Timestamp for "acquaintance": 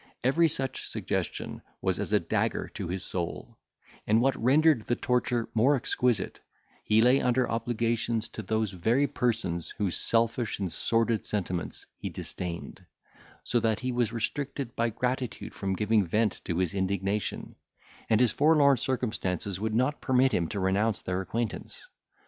21.21-21.85